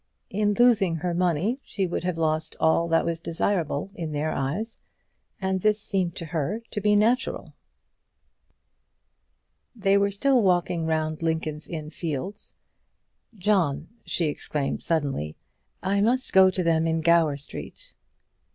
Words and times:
In 0.31 0.55
losing 0.55 0.95
her 0.95 1.13
money 1.13 1.59
she 1.63 1.85
would 1.85 2.03
have 2.05 2.17
lost 2.17 2.55
all 2.59 2.87
that 2.87 3.05
was 3.05 3.19
desirable 3.19 3.91
in 3.93 4.13
their 4.13 4.31
eyes, 4.31 4.79
and 5.39 5.61
this 5.61 5.79
seemed 5.79 6.15
to 6.15 6.25
her 6.25 6.63
to 6.71 6.81
be 6.81 6.95
natural. 6.95 7.53
They 9.75 9.99
were 9.99 10.09
still 10.09 10.41
walking 10.41 10.87
round 10.87 11.21
Lincoln's 11.21 11.67
Inn 11.67 11.91
Fields. 11.91 12.55
"John," 13.35 13.89
she 14.03 14.25
exclaimed 14.25 14.81
suddenly, 14.81 15.35
"I 15.83 16.01
must 16.01 16.33
go 16.33 16.49
to 16.49 16.63
them 16.63 16.87
in 16.87 17.01
Gower 17.01 17.37
Street." 17.37 17.93